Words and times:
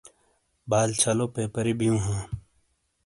بال 0.69 0.89
چھلو 1.01 1.25
پیپری 1.35 1.73
بیؤ 1.79 1.97
ہاں۔ 2.03 2.23